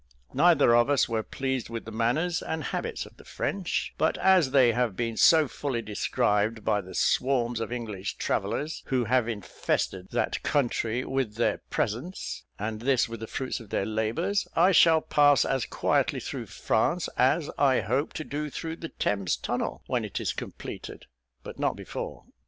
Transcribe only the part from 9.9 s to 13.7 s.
that country with their presence, and this with the fruits of